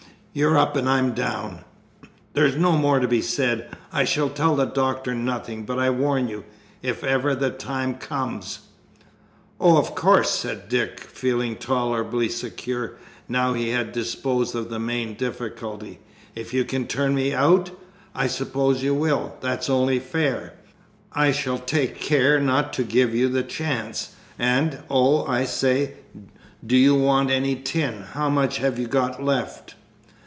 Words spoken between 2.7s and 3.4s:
more to be